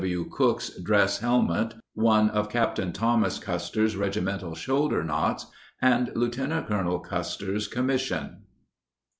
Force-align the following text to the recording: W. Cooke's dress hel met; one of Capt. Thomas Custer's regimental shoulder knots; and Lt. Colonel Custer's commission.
W. 0.01 0.27
Cooke's 0.31 0.69
dress 0.81 1.19
hel 1.19 1.43
met; 1.43 1.75
one 1.93 2.31
of 2.31 2.49
Capt. 2.49 2.79
Thomas 2.95 3.37
Custer's 3.37 3.95
regimental 3.95 4.55
shoulder 4.55 5.03
knots; 5.03 5.45
and 5.79 6.09
Lt. 6.15 6.35
Colonel 6.65 6.97
Custer's 6.99 7.67
commission. 7.67 8.37